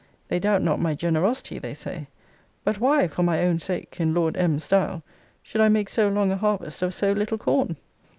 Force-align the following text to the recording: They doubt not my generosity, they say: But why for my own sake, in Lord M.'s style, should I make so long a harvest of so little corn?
They 0.29 0.39
doubt 0.39 0.63
not 0.63 0.79
my 0.81 0.95
generosity, 0.95 1.59
they 1.59 1.75
say: 1.75 2.07
But 2.63 2.79
why 2.79 3.07
for 3.07 3.21
my 3.21 3.43
own 3.43 3.59
sake, 3.59 3.97
in 3.99 4.15
Lord 4.15 4.35
M.'s 4.35 4.63
style, 4.63 5.03
should 5.43 5.61
I 5.61 5.69
make 5.69 5.89
so 5.89 6.09
long 6.09 6.31
a 6.31 6.37
harvest 6.37 6.81
of 6.81 6.95
so 6.95 7.11
little 7.11 7.37
corn? 7.37 7.77